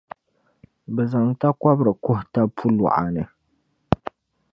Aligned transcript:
bɛ 0.93 1.03
zaŋ 1.11 1.25
takɔbiri 1.39 1.93
kuhi 2.03 2.23
tab’ 2.33 2.47
puluɣa 2.57 3.03
ni. 3.15 3.23